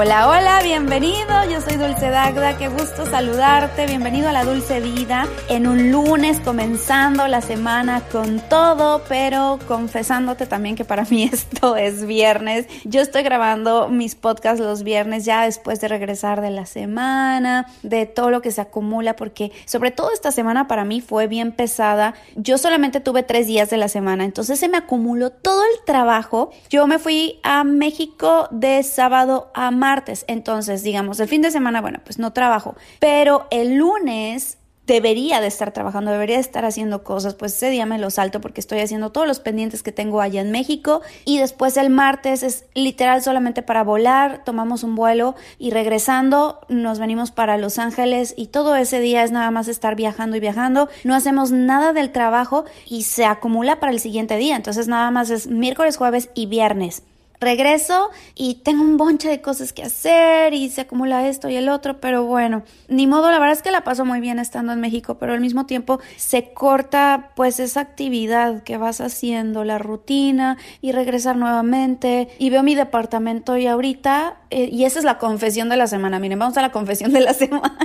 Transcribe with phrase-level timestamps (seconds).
[0.00, 1.50] Hola, hola, bienvenido.
[1.50, 3.84] Yo soy Dulce Dagda, qué gusto saludarte.
[3.86, 10.46] Bienvenido a la Dulce Vida en un lunes comenzando la semana con todo, pero confesándote
[10.46, 12.66] también que para mí esto es viernes.
[12.84, 18.06] Yo estoy grabando mis podcasts los viernes ya después de regresar de la semana, de
[18.06, 22.14] todo lo que se acumula, porque sobre todo esta semana para mí fue bien pesada.
[22.36, 26.52] Yo solamente tuve tres días de la semana, entonces se me acumuló todo el trabajo.
[26.70, 29.87] Yo me fui a México de sábado a martes.
[30.28, 32.76] Entonces, digamos, el fin de semana, bueno, pues no trabajo.
[33.00, 37.84] Pero el lunes debería de estar trabajando, debería de estar haciendo cosas, pues ese día
[37.84, 41.02] me lo salto porque estoy haciendo todos los pendientes que tengo allá en México.
[41.26, 46.98] Y después el martes es literal solamente para volar, tomamos un vuelo y regresando nos
[46.98, 48.32] venimos para Los Ángeles.
[48.36, 52.10] Y todo ese día es nada más estar viajando y viajando, no hacemos nada del
[52.10, 56.46] trabajo y se acumula para el siguiente día, entonces nada más es miércoles, jueves y
[56.46, 57.02] viernes
[57.40, 61.68] regreso y tengo un bonche de cosas que hacer y se acumula esto y el
[61.68, 64.80] otro, pero bueno, ni modo, la verdad es que la paso muy bien estando en
[64.80, 70.56] México, pero al mismo tiempo se corta pues esa actividad que vas haciendo, la rutina
[70.80, 75.68] y regresar nuevamente y veo mi departamento y ahorita, eh, y esa es la confesión
[75.68, 77.78] de la semana, miren, vamos a la confesión de la semana.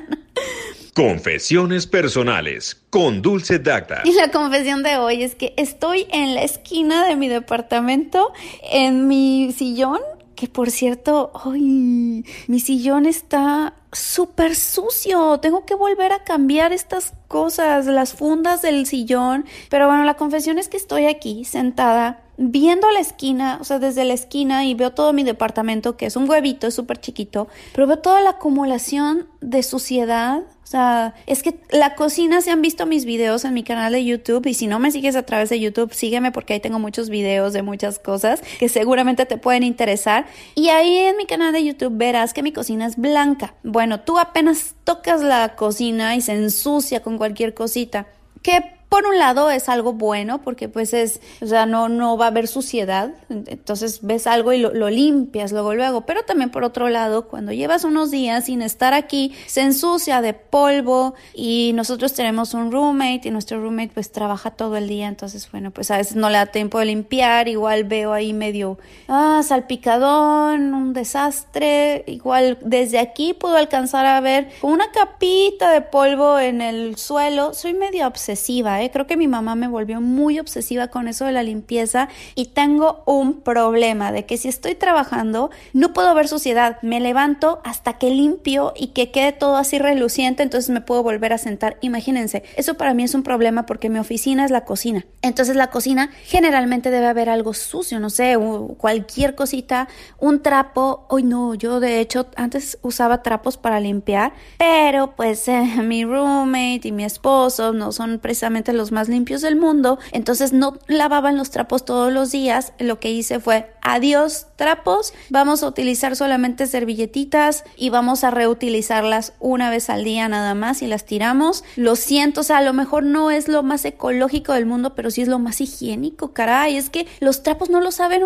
[0.93, 4.01] Confesiones personales con Dulce Dacta.
[4.05, 8.31] Y la confesión de hoy es que estoy en la esquina de mi departamento,
[8.71, 9.99] en mi sillón,
[10.35, 15.39] que por cierto, ay, mi sillón está súper sucio.
[15.39, 19.45] Tengo que volver a cambiar estas cosas, las fundas del sillón.
[19.69, 24.05] Pero bueno, la confesión es que estoy aquí sentada viendo la esquina, o sea, desde
[24.05, 27.87] la esquina y veo todo mi departamento, que es un huevito, es súper chiquito, pero
[27.87, 30.41] veo toda la acumulación de suciedad.
[30.63, 34.03] O sea, es que la cocina, se han visto mis videos en mi canal de
[34.03, 37.09] YouTube y si no me sigues a través de YouTube, sígueme porque ahí tengo muchos
[37.09, 40.25] videos de muchas cosas que seguramente te pueden interesar.
[40.55, 43.53] Y ahí en mi canal de YouTube verás que mi cocina es blanca.
[43.63, 48.07] Bueno, tú apenas tocas la cocina y se ensucia con cualquier cosita.
[48.41, 48.61] ¿Qué
[48.93, 52.27] por un lado es algo bueno porque pues es, o sea, no, no va a
[52.27, 56.89] haber suciedad, entonces ves algo y lo, lo, limpias luego, luego, pero también por otro
[56.89, 62.53] lado, cuando llevas unos días sin estar aquí, se ensucia de polvo y nosotros tenemos
[62.53, 66.15] un roommate y nuestro roommate pues trabaja todo el día, entonces bueno, pues a veces
[66.15, 68.77] no le da tiempo de limpiar, igual veo ahí medio,
[69.07, 76.37] ah, salpicadón, un desastre, igual desde aquí puedo alcanzar a ver una capita de polvo
[76.37, 78.82] en el suelo, soy medio obsesiva, ¿eh?
[78.83, 78.91] ¿Eh?
[78.91, 83.03] Creo que mi mamá me volvió muy obsesiva con eso de la limpieza y tengo
[83.05, 86.77] un problema de que si estoy trabajando no puedo ver suciedad.
[86.81, 91.33] Me levanto hasta que limpio y que quede todo así reluciente, entonces me puedo volver
[91.33, 91.77] a sentar.
[91.81, 95.05] Imagínense, eso para mí es un problema porque mi oficina es la cocina.
[95.21, 98.37] Entonces la cocina generalmente debe haber algo sucio, no sé,
[98.77, 99.87] cualquier cosita,
[100.19, 101.05] un trapo.
[101.09, 105.47] Hoy no, yo de hecho antes usaba trapos para limpiar, pero pues
[105.83, 110.77] mi roommate y mi esposo no son precisamente los más limpios del mundo, entonces no
[110.87, 116.15] lavaban los trapos todos los días, lo que hice fue adiós trapos, vamos a utilizar
[116.15, 121.63] solamente servilletitas y vamos a reutilizarlas una vez al día nada más y las tiramos.
[121.75, 125.11] Lo siento, o sea, a lo mejor no es lo más ecológico del mundo, pero
[125.11, 128.23] sí es lo más higiénico, caray, es que los trapos no los saben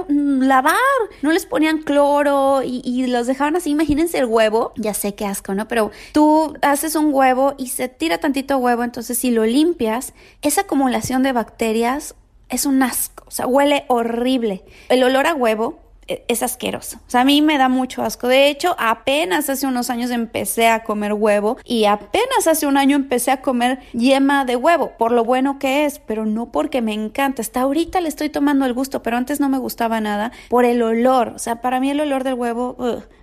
[0.47, 0.75] lavar,
[1.21, 5.25] no les ponían cloro y, y los dejaban así, imagínense el huevo, ya sé qué
[5.25, 5.67] asco, ¿no?
[5.67, 10.61] Pero tú haces un huevo y se tira tantito huevo, entonces si lo limpias, esa
[10.61, 12.15] acumulación de bacterias
[12.49, 14.63] es un asco, o sea, huele horrible.
[14.89, 16.97] El olor a huevo e, es asqueroso.
[17.07, 18.27] O sea, a mí me da mucho asco.
[18.27, 22.95] De hecho, apenas hace unos años empecé a comer huevo y apenas hace un año
[22.95, 26.93] empecé a comer yema de huevo, por lo bueno que es, pero no porque me
[26.93, 27.41] encanta.
[27.41, 30.81] Hasta ahorita le estoy tomando el gusto, pero antes no me gustaba nada por el
[30.81, 31.33] olor.
[31.35, 32.75] O sea, para mí el olor del huevo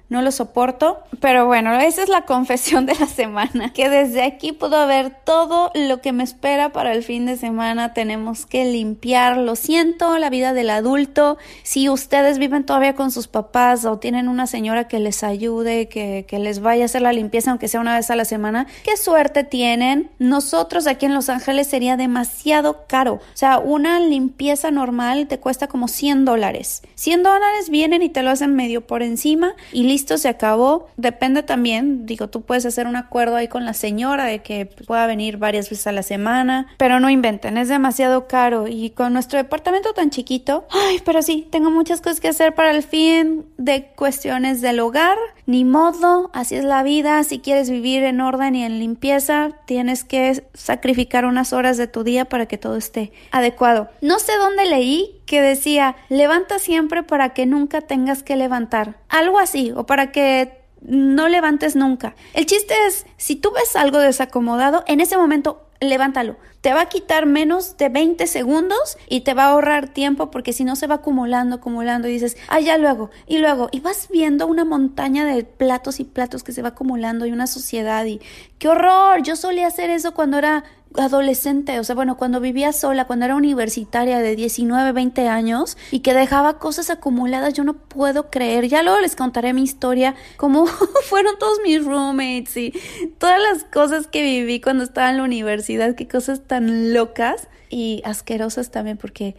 [0.08, 0.98] no lo soporto.
[1.20, 5.70] Pero bueno, esa es la confesión de la semana, que desde aquí puedo ver todo
[5.74, 7.94] lo que me espera para el fin de semana.
[7.94, 11.38] Tenemos que limpiar, lo siento, la vida del adulto.
[11.62, 16.26] Si ustedes viven todavía con sus papás o tienen una señora que les ayude, que,
[16.28, 18.96] que les vaya a hacer la limpieza, aunque sea una vez a la semana, qué
[18.96, 20.10] suerte tienen.
[20.18, 23.14] Nosotros aquí en Los Ángeles sería demasiado caro.
[23.14, 26.82] O sea, una limpieza normal te cuesta como 100 dólares.
[26.96, 30.88] 100 dólares vienen y te lo hacen medio por encima y listo, se acabó.
[30.96, 35.06] Depende también, digo, tú puedes hacer un acuerdo ahí con la señora de que pueda
[35.06, 39.38] venir varias veces a la semana, pero no inventen, es demasiado caro y con nuestro
[39.38, 43.92] departamento tan chiquito, ay, pero sí, tengo muchas cosas que hacer para el fin de
[43.94, 48.64] cuestiones del hogar, ni modo, así es la vida, si quieres vivir en orden y
[48.64, 53.88] en limpieza, tienes que sacrificar unas horas de tu día para que todo esté adecuado.
[54.00, 58.98] No sé dónde leí que decía, levanta siempre para que nunca tengas que levantar.
[59.08, 62.14] Algo así, o para que no levantes nunca.
[62.34, 66.36] El chiste es, si tú ves algo desacomodado, en ese momento levántalo.
[66.60, 70.52] Te va a quitar menos de 20 segundos y te va a ahorrar tiempo porque
[70.52, 74.08] si no se va acumulando, acumulando y dices, ah, ya luego, y luego, y vas
[74.10, 78.20] viendo una montaña de platos y platos que se va acumulando y una sociedad y
[78.58, 80.64] qué horror, yo solía hacer eso cuando era
[80.96, 86.00] adolescente, o sea, bueno, cuando vivía sola, cuando era universitaria de 19, 20 años y
[86.00, 88.68] que dejaba cosas acumuladas, yo no puedo creer.
[88.68, 90.66] Ya luego les contaré mi historia, cómo
[91.08, 92.72] fueron todos mis roommates y
[93.18, 98.02] todas las cosas que viví cuando estaba en la universidad, qué cosas tan locas y
[98.04, 99.34] asquerosas también porque,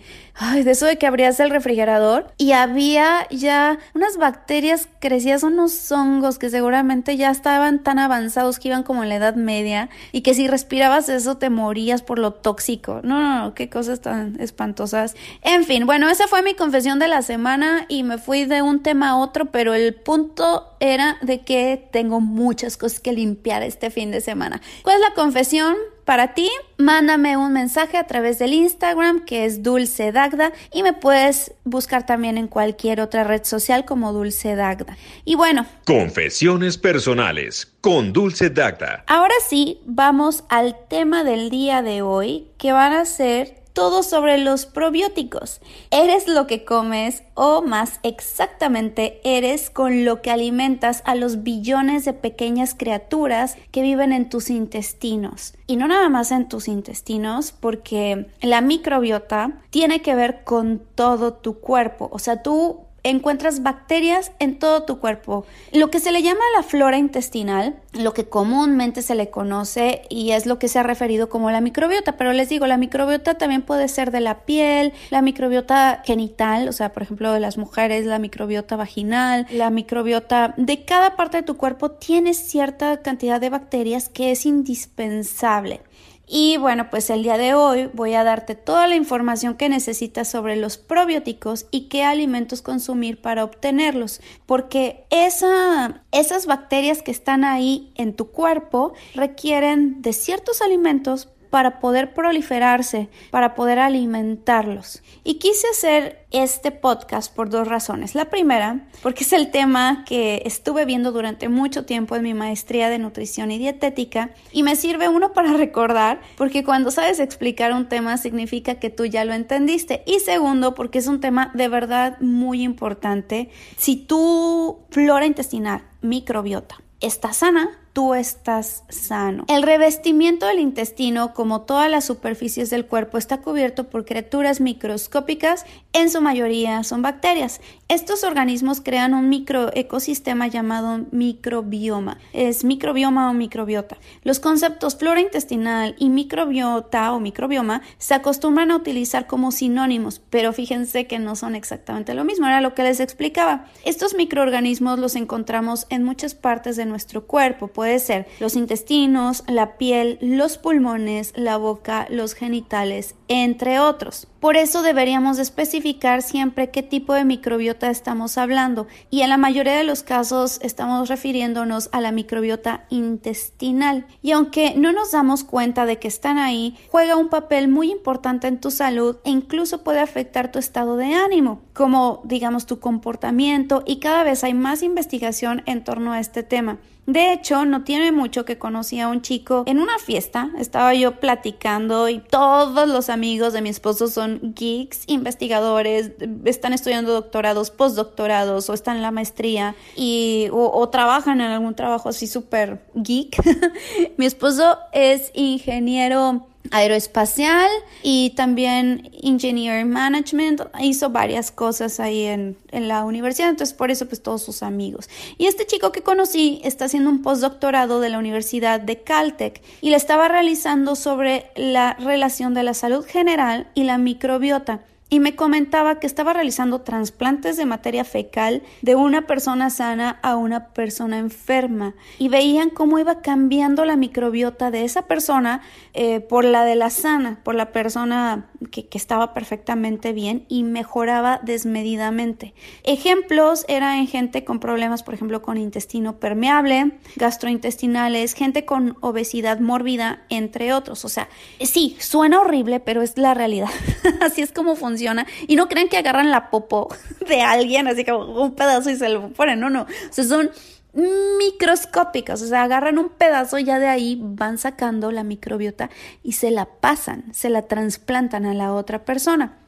[0.54, 6.38] de eso de que abrías el refrigerador y había ya unas bacterias crecidas, unos hongos
[6.38, 10.34] que seguramente ya estaban tan avanzados que iban como en la edad media y que
[10.34, 13.00] si respirabas eso te morías por lo tóxico.
[13.04, 15.16] No, no, no, qué cosas tan espantosas.
[15.42, 18.84] En fin, bueno, esa fue mi confesión de la semana y me fui de un
[18.84, 23.92] tema a otro, pero el punto era de que tengo muchas cosas que limpiar este
[23.92, 24.62] fin de semana.
[24.84, 25.78] ¿Cuál es la confesión?
[26.06, 30.94] Para ti, mándame un mensaje a través del Instagram que es Dulce Dagda y me
[30.94, 34.98] puedes buscar también en cualquier otra red social como Dulce Dagda.
[35.26, 35.66] Y bueno.
[35.84, 39.04] Confesiones personales con Dulce Dagda.
[39.08, 44.40] Ahora sí, vamos al tema del día de hoy que van a ser todo sobre
[44.40, 45.62] los probióticos.
[45.92, 52.06] Eres lo que comes o más exactamente eres con lo que alimentas a los billones
[52.06, 55.54] de pequeñas criaturas que viven en tus intestinos.
[55.68, 61.34] Y no nada más en tus intestinos, porque la microbiota tiene que ver con todo
[61.34, 62.10] tu cuerpo.
[62.14, 65.46] O sea, tú encuentras bacterias en todo tu cuerpo.
[65.72, 70.32] Lo que se le llama la flora intestinal, lo que comúnmente se le conoce y
[70.32, 73.62] es lo que se ha referido como la microbiota, pero les digo, la microbiota también
[73.62, 78.06] puede ser de la piel, la microbiota genital, o sea, por ejemplo, de las mujeres,
[78.06, 83.50] la microbiota vaginal, la microbiota de cada parte de tu cuerpo tiene cierta cantidad de
[83.50, 85.82] bacterias que es indispensable.
[86.28, 90.30] Y bueno, pues el día de hoy voy a darte toda la información que necesitas
[90.30, 97.44] sobre los probióticos y qué alimentos consumir para obtenerlos, porque esa, esas bacterias que están
[97.44, 105.02] ahí en tu cuerpo requieren de ciertos alimentos para poder proliferarse, para poder alimentarlos.
[105.24, 108.14] Y quise hacer este podcast por dos razones.
[108.14, 112.90] La primera, porque es el tema que estuve viendo durante mucho tiempo en mi maestría
[112.90, 117.88] de nutrición y dietética y me sirve uno para recordar, porque cuando sabes explicar un
[117.88, 120.04] tema significa que tú ya lo entendiste.
[120.06, 123.50] Y segundo, porque es un tema de verdad muy importante.
[123.78, 129.46] Si tu flora intestinal, microbiota, está sana, tú estás sano.
[129.48, 135.66] El revestimiento del intestino, como todas las superficies del cuerpo, está cubierto por criaturas microscópicas,
[135.94, 137.62] en su mayoría son bacterias.
[137.88, 142.18] Estos organismos crean un microecosistema llamado microbioma.
[142.34, 143.96] Es microbioma o microbiota.
[144.24, 150.52] Los conceptos flora intestinal y microbiota o microbioma se acostumbran a utilizar como sinónimos, pero
[150.52, 153.68] fíjense que no son exactamente lo mismo, era lo que les explicaba.
[153.86, 159.78] Estos microorganismos los encontramos en muchas partes de nuestro cuerpo, puede ser los intestinos, la
[159.78, 164.28] piel, los pulmones, la boca, los genitales, entre otros.
[164.40, 169.76] Por eso deberíamos especificar siempre qué tipo de microbiota estamos hablando y en la mayoría
[169.76, 174.08] de los casos estamos refiriéndonos a la microbiota intestinal.
[174.24, 178.48] Y aunque no nos damos cuenta de que están ahí, juega un papel muy importante
[178.48, 183.84] en tu salud e incluso puede afectar tu estado de ánimo, como digamos tu comportamiento
[183.86, 186.80] y cada vez hay más investigación en torno a este tema.
[187.06, 190.50] De hecho, no tiene mucho que conocí a un chico en una fiesta.
[190.58, 196.12] Estaba yo platicando y todos los amigos de mi esposo son geeks, investigadores,
[196.46, 202.10] están estudiando doctorados, postdoctorados o están en la maestría y o, trabajan en algún trabajo
[202.10, 203.38] así súper geek.
[204.18, 207.70] mi esposo es ingeniero aeroespacial
[208.04, 210.62] y también engineer management.
[210.82, 215.10] Hizo varias cosas ahí en, en, la universidad entonces por eso pues todos sus amigos.
[215.38, 219.90] Y este chico que conocí está haciendo un postdoctorado de la universidad de Caltech y
[219.90, 224.82] le estaba realizando sobre la relación de la salud general y la microbiota
[225.16, 230.36] y me comentaba que estaba realizando trasplantes de materia fecal de una persona sana a
[230.36, 231.94] una persona enferma.
[232.20, 235.62] Y veían cómo iba cambiando la microbiota de esa persona
[235.94, 241.42] eh, por la de la sana, por la persona que, estaba perfectamente bien y mejoraba
[241.44, 242.54] desmedidamente.
[242.84, 249.60] Ejemplos eran en gente con problemas, por ejemplo, con intestino permeable, gastrointestinales, gente con obesidad
[249.60, 251.04] mórbida, entre otros.
[251.04, 251.28] O sea,
[251.60, 253.70] sí, suena horrible, pero es la realidad.
[254.22, 256.88] Así es como funciona y no crean que agarran la popo
[257.28, 259.84] de alguien, así como un pedazo y se lo ponen, no, no.
[259.84, 260.52] O sea, son
[260.96, 265.90] microscópicas, o sea, agarran un pedazo ya de ahí van sacando la microbiota
[266.24, 269.65] y se la pasan, se la trasplantan a la otra persona.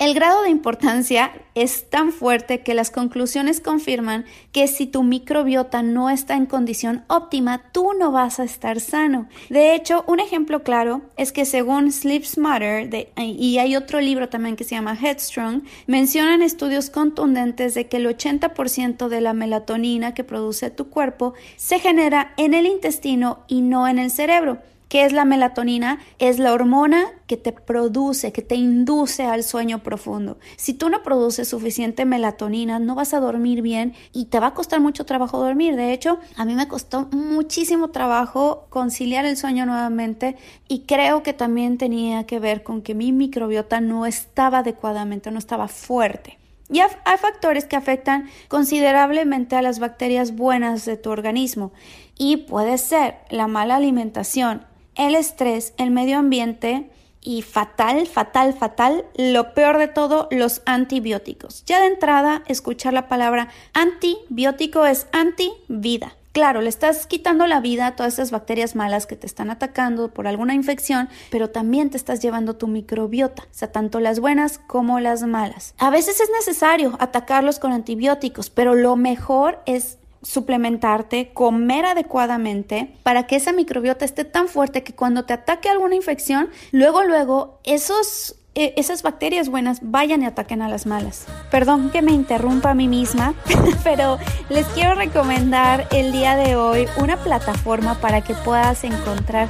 [0.00, 5.82] El grado de importancia es tan fuerte que las conclusiones confirman que si tu microbiota
[5.82, 9.28] no está en condición óptima, tú no vas a estar sano.
[9.50, 14.56] De hecho, un ejemplo claro es que según Sleep Smarter, y hay otro libro también
[14.56, 20.24] que se llama Headstrong, mencionan estudios contundentes de que el 80% de la melatonina que
[20.24, 24.62] produce tu cuerpo se genera en el intestino y no en el cerebro.
[24.90, 26.00] ¿Qué es la melatonina?
[26.18, 30.40] Es la hormona que te produce, que te induce al sueño profundo.
[30.56, 34.54] Si tú no produces suficiente melatonina, no vas a dormir bien y te va a
[34.54, 35.76] costar mucho trabajo dormir.
[35.76, 41.34] De hecho, a mí me costó muchísimo trabajo conciliar el sueño nuevamente y creo que
[41.34, 46.40] también tenía que ver con que mi microbiota no estaba adecuadamente, no estaba fuerte.
[46.68, 51.72] Y hay factores que afectan considerablemente a las bacterias buenas de tu organismo
[52.18, 54.66] y puede ser la mala alimentación,
[55.00, 56.90] el estrés, el medio ambiente
[57.22, 61.64] y fatal, fatal, fatal, lo peor de todo, los antibióticos.
[61.64, 66.14] Ya de entrada, escuchar la palabra antibiótico es anti-vida.
[66.32, 70.12] Claro, le estás quitando la vida a todas esas bacterias malas que te están atacando
[70.12, 74.58] por alguna infección, pero también te estás llevando tu microbiota, o sea, tanto las buenas
[74.58, 75.74] como las malas.
[75.78, 83.26] A veces es necesario atacarlos con antibióticos, pero lo mejor es suplementarte, comer adecuadamente para
[83.26, 88.36] que esa microbiota esté tan fuerte que cuando te ataque alguna infección, luego, luego, esos
[88.56, 91.26] eh, esas bacterias buenas vayan y ataquen a las malas.
[91.52, 93.34] Perdón que me interrumpa a mí misma,
[93.84, 99.48] pero les quiero recomendar el día de hoy una plataforma para que puedas encontrar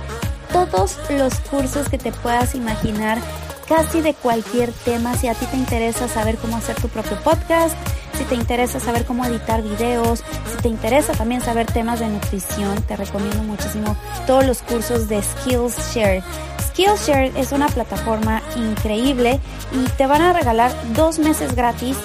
[0.52, 3.18] todos los cursos que te puedas imaginar,
[3.66, 5.14] casi de cualquier tema.
[5.14, 7.76] Si a ti te interesa saber cómo hacer tu propio podcast,
[8.20, 12.82] si te interesa saber cómo editar videos, si te interesa también saber temas de nutrición,
[12.82, 13.96] te recomiendo muchísimo
[14.26, 16.22] todos los cursos de Skillshare.
[16.68, 19.40] Skillshare es una plataforma increíble
[19.72, 21.96] y te van a regalar dos meses gratis.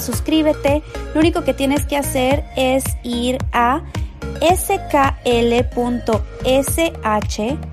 [0.00, 0.84] Suscríbete.
[1.12, 3.82] Lo único que tienes que hacer es ir a
[4.40, 5.58] skl.sh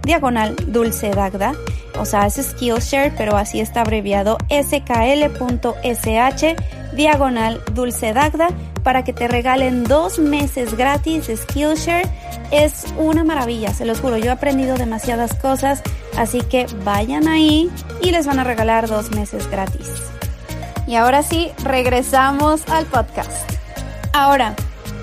[0.02, 1.54] diagonal dulce dagda
[2.00, 6.56] o sea, es Skillshare, pero así está abreviado skl.sh
[6.96, 8.50] diagonal dulce dagda
[8.84, 12.10] para que te regalen dos meses gratis de Skillshare.
[12.52, 14.18] Es una maravilla, se los juro.
[14.18, 15.82] Yo he aprendido demasiadas cosas,
[16.18, 17.70] así que vayan ahí
[18.02, 19.88] y les van a regalar dos meses gratis.
[20.88, 23.32] Y ahora sí, regresamos al podcast.
[24.14, 24.56] Ahora,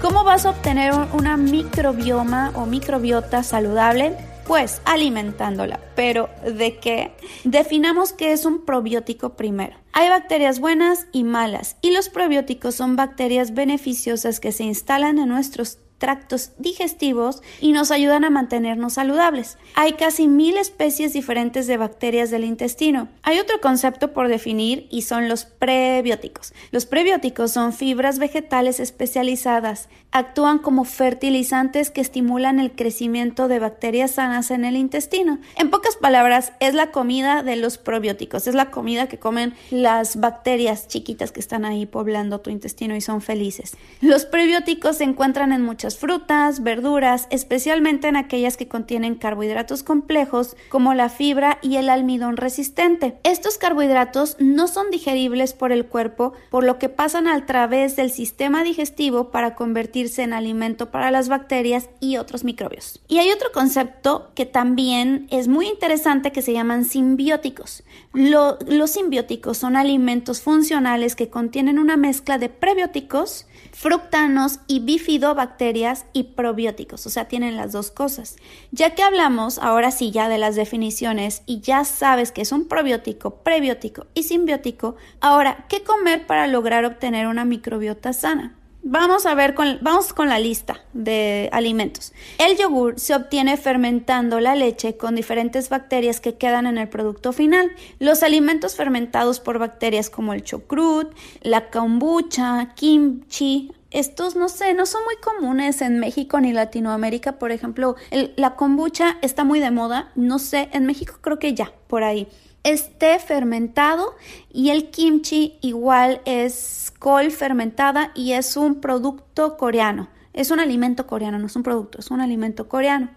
[0.02, 4.14] ¿cómo vas a obtener una microbioma o microbiota saludable?
[4.47, 5.80] Pues alimentándola.
[5.99, 7.11] ¿Pero de qué?
[7.43, 9.76] Definamos qué es un probiótico primero.
[9.93, 15.28] Hay bacterias buenas y malas, y los probióticos son bacterias beneficiosas que se instalan en
[15.28, 19.59] nuestros tractos digestivos y nos ayudan a mantenernos saludables.
[19.75, 23.09] Hay casi mil especies diferentes de bacterias del intestino.
[23.23, 26.55] Hay otro concepto por definir y son los prebióticos.
[26.71, 29.88] Los prebióticos son fibras vegetales especializadas.
[30.11, 35.38] Actúan como fertilizantes que estimulan el crecimiento de bacterias sanas en el intestino.
[35.57, 38.47] En pocas palabras, es la comida de los probióticos.
[38.47, 43.00] Es la comida que comen las bacterias chiquitas que están ahí poblando tu intestino y
[43.00, 43.76] son felices.
[44.00, 50.57] Los prebióticos se encuentran en muchas frutas, verduras, especialmente en aquellas que contienen carbohidratos complejos
[50.68, 53.18] como la fibra y el almidón resistente.
[53.23, 58.11] Estos carbohidratos no son digeribles por el cuerpo, por lo que pasan a través del
[58.11, 63.00] sistema digestivo para convertirse en alimento para las bacterias y otros microbios.
[63.09, 67.85] Y hay otro concepto que también es muy interesante que se llaman simbióticos.
[68.12, 76.25] los simbióticos son alimentos funcionales que contienen una mezcla de prebióticos, fructanos y bifidobacterias y
[76.35, 78.35] probióticos, o sea, tienen las dos cosas.
[78.73, 82.66] Ya que hablamos ahora sí ya de las definiciones y ya sabes que es un
[82.66, 88.57] probiótico, prebiótico y simbiótico, ahora, ¿qué comer para lograr obtener una microbiota sana?
[88.90, 92.14] Vamos a ver con, vamos con la lista de alimentos.
[92.38, 97.35] El yogur se obtiene fermentando la leche con diferentes bacterias que quedan en el producto
[97.35, 97.71] final.
[97.99, 104.87] Los alimentos fermentados por bacterias como el chocrut, la kombucha, kimchi, estos no sé, no
[104.87, 107.38] son muy comunes en México ni Latinoamérica.
[107.38, 107.97] Por ejemplo,
[108.37, 110.12] la kombucha está muy de moda.
[110.14, 112.26] No sé, en México creo que ya, por ahí.
[112.64, 114.14] Esté fermentado
[114.52, 120.08] y el kimchi igual es col fermentada y es un producto coreano.
[120.32, 123.10] Es un alimento coreano, no es un producto, es un alimento coreano.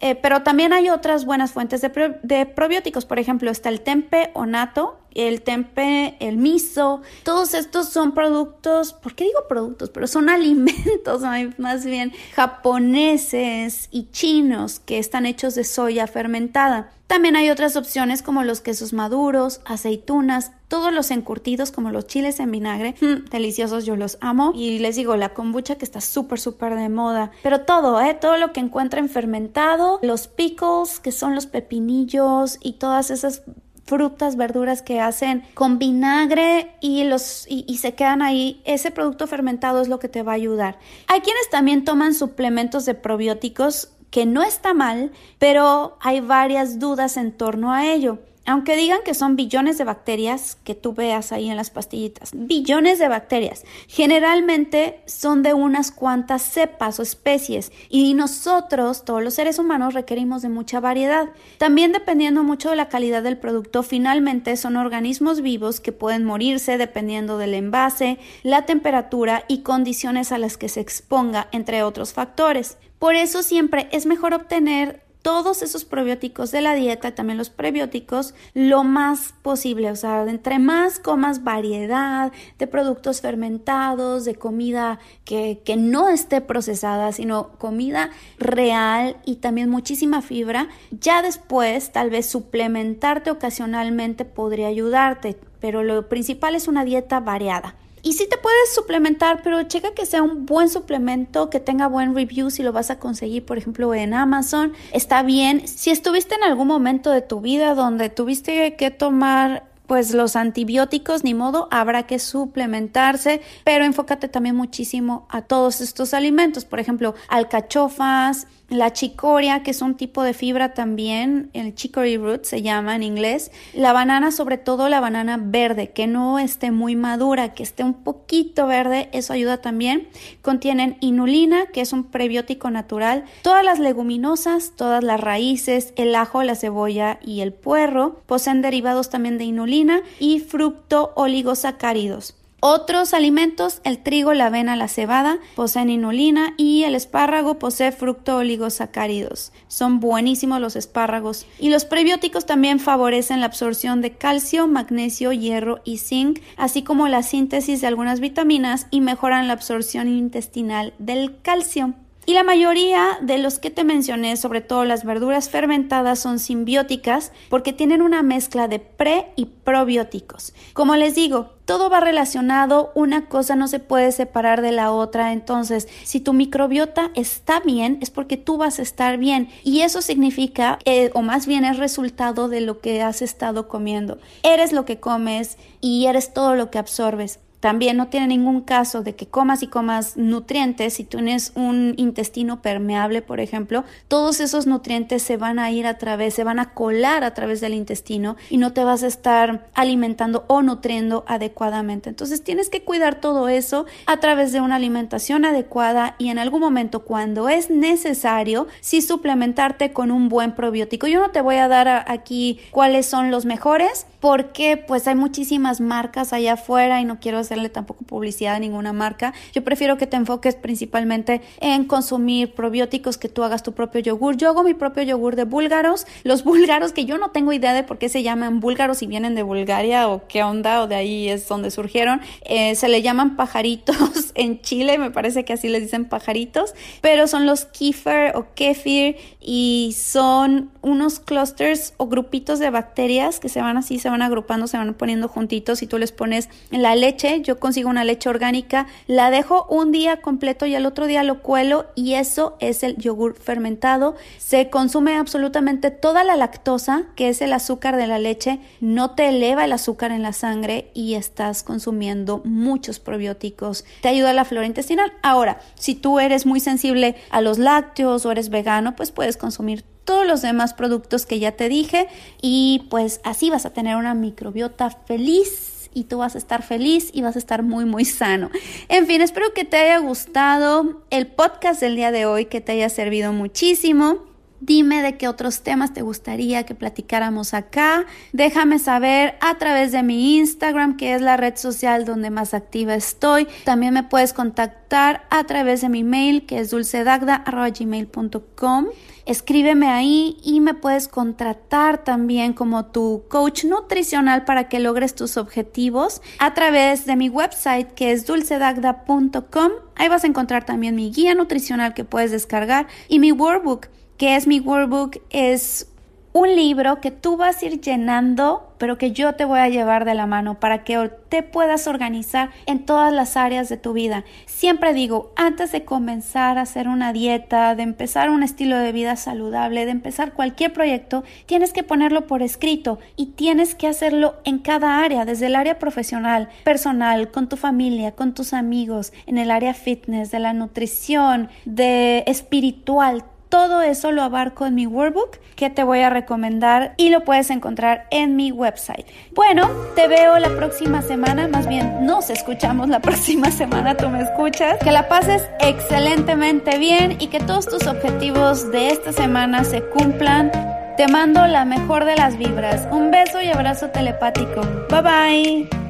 [0.00, 3.06] Eh, pero también hay otras buenas fuentes de, de, probióticos.
[3.06, 7.02] Por ejemplo, está el tempe o nato, el tempe, el miso.
[7.22, 9.90] Todos estos son productos, ¿por qué digo productos?
[9.90, 11.22] Pero son alimentos
[11.58, 16.92] más bien japoneses y chinos que están hechos de soya fermentada.
[17.06, 22.40] También hay otras opciones como los quesos maduros, aceitunas, todos los encurtidos como los chiles
[22.40, 24.52] en vinagre, mm, deliciosos, yo los amo.
[24.56, 27.30] Y les digo, la kombucha que está súper, súper de moda.
[27.44, 28.14] Pero todo, ¿eh?
[28.14, 33.42] Todo lo que encuentren fermentado, los pickles, que son los pepinillos y todas esas
[33.86, 39.80] frutas, verduras que hacen con vinagre y los y, se quedan ahí, ese producto fermentado
[39.80, 40.78] es lo que te va a ayudar.
[41.06, 47.16] Hay quienes también toman suplementos de probióticos que no está mal, pero hay varias dudas
[47.16, 48.18] en torno a ello.
[48.46, 53.00] Aunque digan que son billones de bacterias que tú veas ahí en las pastillitas, billones
[53.00, 59.58] de bacterias, generalmente son de unas cuantas cepas o especies y nosotros, todos los seres
[59.58, 61.28] humanos, requerimos de mucha variedad.
[61.58, 66.78] También dependiendo mucho de la calidad del producto, finalmente son organismos vivos que pueden morirse
[66.78, 72.78] dependiendo del envase, la temperatura y condiciones a las que se exponga, entre otros factores.
[72.98, 78.32] Por eso siempre es mejor obtener todos esos probióticos de la dieta, también los prebióticos,
[78.54, 79.90] lo más posible.
[79.90, 82.30] O sea, entre más comas variedad
[82.60, 89.68] de productos fermentados, de comida que, que no esté procesada, sino comida real y también
[89.68, 96.84] muchísima fibra, ya después tal vez suplementarte ocasionalmente podría ayudarte, pero lo principal es una
[96.84, 97.74] dieta variada.
[98.06, 102.14] Y sí te puedes suplementar, pero checa que sea un buen suplemento, que tenga buen
[102.14, 104.74] review si lo vas a conseguir, por ejemplo, en Amazon.
[104.92, 105.66] Está bien.
[105.66, 111.24] Si estuviste en algún momento de tu vida donde tuviste que tomar pues los antibióticos,
[111.24, 117.16] ni modo, habrá que suplementarse, pero enfócate también muchísimo a todos estos alimentos, por ejemplo,
[117.28, 122.96] alcachofas, la chicoria, que es un tipo de fibra también, el chicory root se llama
[122.96, 127.62] en inglés, la banana, sobre todo la banana verde, que no esté muy madura, que
[127.62, 130.08] esté un poquito verde, eso ayuda también.
[130.42, 136.42] Contienen inulina, que es un prebiótico natural, todas las leguminosas, todas las raíces, el ajo,
[136.42, 142.34] la cebolla y el puerro, poseen derivados también de inulina y fructo oligosacáridos.
[142.60, 148.38] Otros alimentos, el trigo, la avena, la cebada, poseen inulina y el espárrago posee fructo
[148.38, 149.52] oligosacáridos.
[149.68, 151.46] Son buenísimos los espárragos.
[151.58, 157.08] Y los prebióticos también favorecen la absorción de calcio, magnesio, hierro y zinc, así como
[157.08, 161.94] la síntesis de algunas vitaminas y mejoran la absorción intestinal del calcio.
[162.28, 167.30] Y la mayoría de los que te mencioné, sobre todo las verduras fermentadas, son simbióticas
[167.48, 170.52] porque tienen una mezcla de pre y probióticos.
[170.72, 175.32] Como les digo, todo va relacionado, una cosa no se puede separar de la otra,
[175.32, 180.02] entonces si tu microbiota está bien es porque tú vas a estar bien y eso
[180.02, 184.18] significa, eh, o más bien es resultado de lo que has estado comiendo.
[184.42, 187.38] Eres lo que comes y eres todo lo que absorbes.
[187.66, 190.94] También no tiene ningún caso de que comas y comas nutrientes.
[190.94, 195.98] Si tienes un intestino permeable, por ejemplo, todos esos nutrientes se van a ir a
[195.98, 199.66] través, se van a colar a través del intestino y no te vas a estar
[199.74, 202.08] alimentando o nutriendo adecuadamente.
[202.08, 206.60] Entonces tienes que cuidar todo eso a través de una alimentación adecuada y en algún
[206.60, 211.08] momento cuando es necesario, sí suplementarte con un buen probiótico.
[211.08, 215.80] Yo no te voy a dar aquí cuáles son los mejores porque pues hay muchísimas
[215.80, 217.38] marcas allá afuera y no quiero
[217.70, 219.34] tampoco publicidad a ninguna marca.
[219.52, 224.36] Yo prefiero que te enfoques principalmente en consumir probióticos, que tú hagas tu propio yogur.
[224.36, 226.06] Yo hago mi propio yogur de búlgaros.
[226.24, 229.34] Los búlgaros que yo no tengo idea de por qué se llaman búlgaros si vienen
[229.34, 232.20] de Bulgaria o qué onda o de ahí es donde surgieron.
[232.44, 233.96] Eh, se le llaman pajaritos
[234.34, 239.16] en Chile, me parece que así les dicen pajaritos, pero son los kefir o kefir
[239.40, 244.66] y son unos clusters o grupitos de bacterias que se van así, se van agrupando,
[244.66, 248.88] se van poniendo juntitos y tú les pones la leche yo consigo una leche orgánica,
[249.06, 252.96] la dejo un día completo y al otro día lo cuelo y eso es el
[252.96, 254.16] yogur fermentado.
[254.38, 259.28] Se consume absolutamente toda la lactosa, que es el azúcar de la leche, no te
[259.28, 263.84] eleva el azúcar en la sangre y estás consumiendo muchos probióticos.
[264.02, 265.12] Te ayuda la flora intestinal.
[265.22, 269.84] Ahora, si tú eres muy sensible a los lácteos o eres vegano, pues puedes consumir
[270.04, 272.08] todos los demás productos que ya te dije
[272.40, 277.08] y pues así vas a tener una microbiota feliz y tú vas a estar feliz
[277.14, 278.50] y vas a estar muy muy sano.
[278.88, 282.72] En fin, espero que te haya gustado el podcast del día de hoy, que te
[282.72, 284.35] haya servido muchísimo.
[284.66, 288.04] Dime de qué otros temas te gustaría que platicáramos acá.
[288.32, 292.96] Déjame saber a través de mi Instagram, que es la red social donde más activa
[292.96, 293.46] estoy.
[293.64, 298.86] También me puedes contactar a través de mi mail, que es dulcedagda.gmail.com.
[299.24, 305.36] Escríbeme ahí y me puedes contratar también como tu coach nutricional para que logres tus
[305.36, 309.70] objetivos a través de mi website que es dulcedagda.com.
[309.94, 314.36] Ahí vas a encontrar también mi guía nutricional que puedes descargar y mi workbook que
[314.36, 315.88] es mi workbook es
[316.36, 320.04] un libro que tú vas a ir llenando, pero que yo te voy a llevar
[320.04, 324.22] de la mano para que te puedas organizar en todas las áreas de tu vida.
[324.44, 329.16] Siempre digo, antes de comenzar a hacer una dieta, de empezar un estilo de vida
[329.16, 334.58] saludable, de empezar cualquier proyecto, tienes que ponerlo por escrito y tienes que hacerlo en
[334.58, 339.50] cada área, desde el área profesional, personal, con tu familia, con tus amigos, en el
[339.50, 345.70] área fitness, de la nutrición, de espiritual todo eso lo abarco en mi workbook que
[345.70, 349.06] te voy a recomendar y lo puedes encontrar en mi website.
[349.34, 354.22] Bueno, te veo la próxima semana, más bien nos escuchamos la próxima semana, tú me
[354.22, 354.78] escuchas.
[354.82, 360.50] Que la pases excelentemente bien y que todos tus objetivos de esta semana se cumplan.
[360.96, 362.86] Te mando la mejor de las vibras.
[362.90, 364.62] Un beso y abrazo telepático.
[364.90, 365.85] Bye bye.